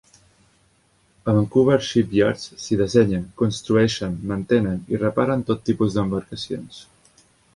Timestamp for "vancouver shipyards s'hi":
1.39-2.79